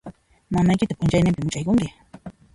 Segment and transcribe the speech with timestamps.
[0.53, 1.87] Mamaykita p'unchaynimpi much'aykunki.